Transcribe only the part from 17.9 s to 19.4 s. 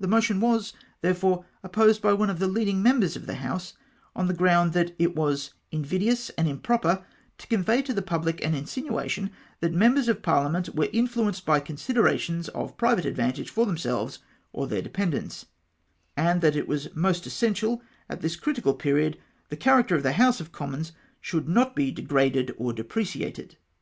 at this critical period,